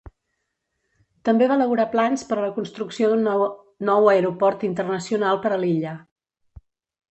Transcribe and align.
També 1.27 1.49
va 1.51 1.57
elaborar 1.59 1.85
plans 1.91 2.23
per 2.31 2.37
a 2.39 2.45
la 2.47 2.49
construcció 2.57 3.11
d'un 3.13 3.29
nou 3.91 4.11
aeroport 4.17 4.67
internacional 4.73 5.41
per 5.47 5.55
a 5.55 5.63
l'illa. 5.67 5.97